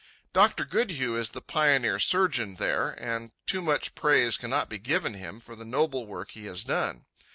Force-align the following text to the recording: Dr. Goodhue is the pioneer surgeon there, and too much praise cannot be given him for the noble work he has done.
Dr. 0.33 0.65
Goodhue 0.65 1.15
is 1.15 1.29
the 1.29 1.43
pioneer 1.43 1.99
surgeon 1.99 2.55
there, 2.55 2.89
and 2.99 3.29
too 3.45 3.61
much 3.61 3.93
praise 3.93 4.35
cannot 4.35 4.67
be 4.67 4.79
given 4.79 5.13
him 5.13 5.39
for 5.39 5.55
the 5.55 5.63
noble 5.63 6.07
work 6.07 6.31
he 6.31 6.45
has 6.45 6.63
done. 6.63 7.05